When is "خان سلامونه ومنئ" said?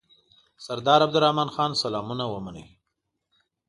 1.55-2.65